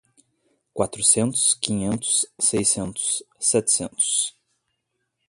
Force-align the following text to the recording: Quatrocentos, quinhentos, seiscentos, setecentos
Quatrocentos, 0.73 1.53
quinhentos, 1.53 2.25
seiscentos, 2.39 3.21
setecentos 3.37 4.35